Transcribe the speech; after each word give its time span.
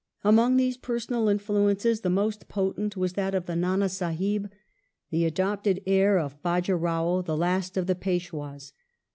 Among 0.23 0.57
these 0.57 0.77
pei 0.77 0.93
sonal 0.93 1.29
influences 1.29 2.01
the 2.01 2.09
most 2.09 2.49
potent 2.49 2.97
was 2.97 3.13
that 3.13 3.35
of 3.35 3.45
the 3.45 3.53
Nand 3.53 3.87
Sahib, 3.91 4.49
the 5.11 5.25
adopted 5.25 5.79
heir 5.85 6.17
of 6.17 6.41
Bdji 6.41 6.75
Rao 6.81 7.21
the 7.21 7.37
last 7.37 7.77
of 7.77 7.85
the 7.85 7.93
Peshwds. 7.93 8.71